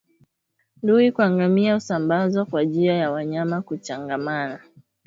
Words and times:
Ndui 0.83 1.11
kwa 1.11 1.29
ngamia 1.29 1.73
husambazwa 1.73 2.45
kwa 2.45 2.63
njia 2.63 2.93
ya 2.93 3.11
wanyama 3.11 3.61
kuchangamana 3.61 4.59